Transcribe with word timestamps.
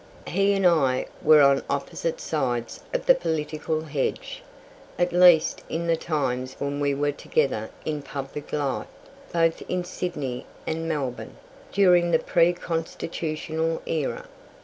He 0.25 0.53
and 0.53 0.65
I 0.65 1.05
were 1.21 1.41
on 1.43 1.61
opposite 1.69 2.19
sides 2.19 2.79
of 2.91 3.05
the 3.05 3.13
political 3.13 3.81
hedge, 3.81 4.41
at 4.97 5.13
least 5.13 5.61
in 5.69 5.85
the 5.85 5.95
times 5.95 6.55
when 6.57 6.79
we 6.79 6.95
were 6.95 7.11
together 7.11 7.69
in 7.85 8.01
public 8.01 8.51
life, 8.51 8.87
both 9.31 9.61
in 9.69 9.83
Sydney 9.83 10.47
and 10.65 10.87
Melbourne, 10.89 11.35
during 11.71 12.09
the 12.09 12.17
pre 12.17 12.51
constitutional 12.51 13.79
era. 13.85 14.25